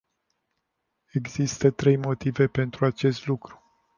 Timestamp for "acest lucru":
2.85-3.63